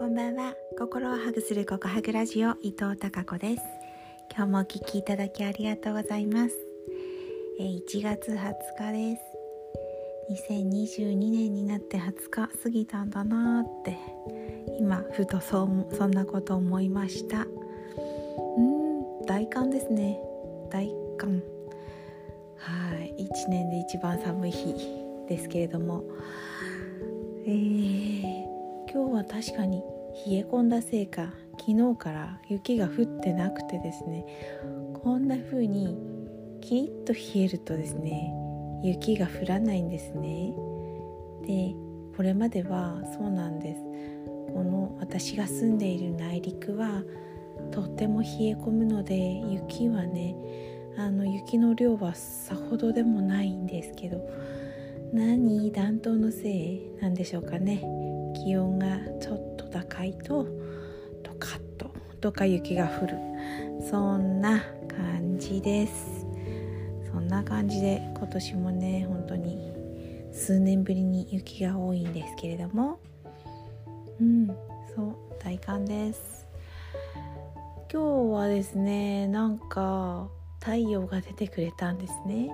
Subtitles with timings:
[0.00, 0.54] こんばんは。
[0.78, 3.62] 心をハグするココハグラジオ伊藤孝子です。
[4.34, 6.56] 今日もお聞きいただきありがとうございます。
[7.60, 8.36] え1月20
[8.78, 9.16] 日で
[10.38, 10.52] す。
[10.54, 13.98] 2022年になって20日過ぎたんだなって。
[14.78, 17.46] 今ふとそうそんなこと思いました。
[18.56, 20.18] うん大寒ですね。
[20.70, 21.44] 大寒。
[22.56, 24.74] はい1年で一番寒い日
[25.28, 26.02] ですけれども。
[27.46, 28.50] えー、
[28.92, 29.82] 今日は確かに
[30.26, 34.26] 冷え込んだせいか昨日から雪が降ってなくてですね。
[35.02, 35.96] こんな風に
[36.60, 38.34] キリッと冷えるとですね
[38.82, 40.52] 雪が降らないんですね。
[41.46, 41.74] で
[42.16, 43.82] これまではそうなんです。
[44.52, 47.02] この私が住んでいる内陸は
[47.70, 50.34] とっても冷え込むので雪はね
[50.98, 54.28] あの雪の量はさほどでもないんですけど
[55.12, 57.82] 何暖冬のせいなんでしょうかね。
[58.44, 60.46] 気温がちょっと高いと
[61.22, 61.90] ドカッと
[62.20, 63.16] ドカ雪が降る。
[63.88, 66.26] そんな感じです。
[67.10, 69.72] そんな感じで今年もね本当に
[70.32, 72.98] 数年ぶりに雪が多いんですけれども。
[74.20, 74.46] うん
[74.94, 76.46] そう大寒です。
[77.92, 80.28] 今日はですねなんか
[80.60, 82.50] 太陽が出てくれたんですね。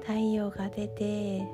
[0.00, 1.46] 太陽が出て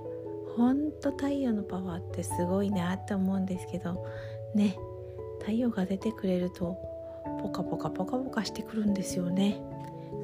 [0.57, 4.05] ほんと太陽のパワーってすごいなって思うんですけど
[4.55, 4.77] ね
[5.41, 6.77] 太陽が出てくれると
[7.43, 9.61] ポカポカポカポカしてくるんですよね。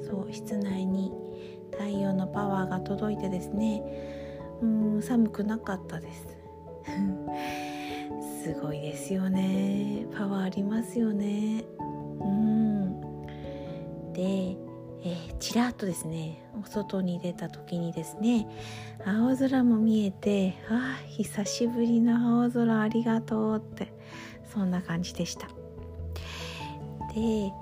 [0.09, 1.13] そう室内に
[1.73, 3.83] 太陽のパワーが届いてですね。
[4.63, 6.27] うん寒くなかったです。
[8.45, 10.07] すごいですよね。
[10.17, 11.65] パワーありますよね。
[12.21, 13.01] うん。
[14.13, 14.57] で
[15.03, 18.49] えー、ちらっとですねお外に出た時にですね
[19.05, 23.96] 青空も見えてああ久しぶりの青空ありがとうって。
[24.53, 25.49] そんな感じでした。
[27.15, 27.53] で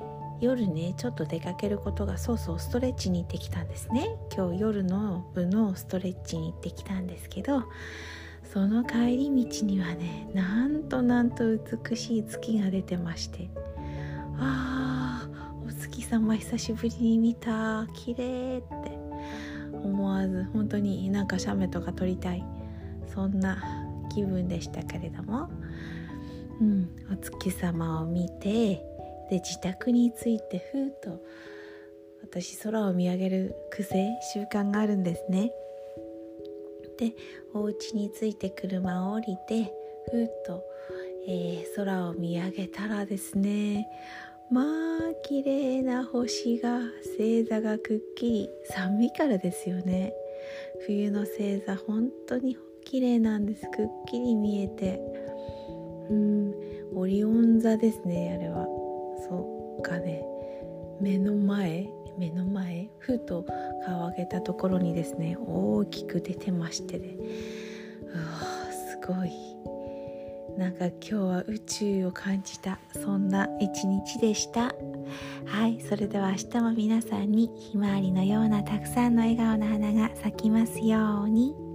[0.41, 4.17] 夜ねちょっと出かけることがそうそうストレッチに行ってきたんですね。
[4.35, 7.65] 今日夜の部のストレッチに行ってきたんですけど
[8.53, 13.49] その帰り道にはねなんとなんと美しい月が出てまして
[14.39, 18.99] あーお月様久しぶりに見た綺麗って
[19.73, 22.45] 思わず本当になんか写メとか撮りたい。
[23.07, 23.63] そんな
[24.13, 25.49] 気分でしたけれども。
[26.61, 28.85] うん、お月様を見て
[29.31, 31.23] で自宅に着いてふーと
[32.23, 35.53] 私空を見上げる癖習慣があるんですね。
[36.99, 37.13] で
[37.53, 39.73] お家に着いて車を降りて
[40.11, 40.63] ふーっと、
[41.27, 43.89] えー、空を見上げたらですね
[44.51, 46.81] まあ綺麗な星が
[47.19, 50.13] 星座がくっきり寒いからですよね。
[50.87, 53.63] 冬の星座本当に綺麗なんです。
[53.71, 55.01] くっきり見えて。
[56.11, 56.55] うん。
[56.95, 58.67] オリオン座ですねあれは。
[59.29, 60.25] そうかね。
[61.01, 61.89] 目の前
[62.19, 62.89] 目の前？
[62.99, 63.45] ふと
[63.85, 67.17] 顔を上げたところにですね大きく出てましてね。
[68.03, 69.33] うわすごい。
[70.57, 72.79] なんか今日は宇宙を感じた。
[72.93, 74.73] そんな一日でした。
[75.47, 81.74] はいそれでは明日も皆さんにひまわりのようなたくさんの笑顔の花が咲きますように。